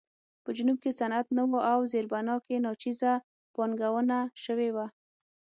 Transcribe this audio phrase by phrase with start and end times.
[0.43, 3.13] په جنوب کې صنعت نه و او زیربنا کې ناچیزه
[3.53, 4.85] پانګونه شوې وه.